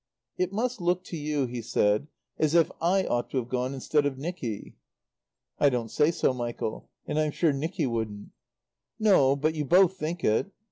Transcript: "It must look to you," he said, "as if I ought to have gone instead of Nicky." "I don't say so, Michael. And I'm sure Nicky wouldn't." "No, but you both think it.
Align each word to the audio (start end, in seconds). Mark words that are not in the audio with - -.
"It 0.35 0.51
must 0.51 0.81
look 0.81 1.03
to 1.03 1.15
you," 1.15 1.45
he 1.45 1.61
said, 1.61 2.07
"as 2.39 2.55
if 2.55 2.71
I 2.81 3.03
ought 3.05 3.29
to 3.29 3.37
have 3.37 3.49
gone 3.49 3.75
instead 3.75 4.07
of 4.07 4.17
Nicky." 4.17 4.73
"I 5.59 5.69
don't 5.69 5.91
say 5.91 6.09
so, 6.09 6.33
Michael. 6.33 6.89
And 7.05 7.19
I'm 7.19 7.29
sure 7.29 7.53
Nicky 7.53 7.85
wouldn't." 7.85 8.29
"No, 8.97 9.35
but 9.35 9.53
you 9.53 9.63
both 9.63 9.97
think 9.97 10.23
it. 10.23 10.51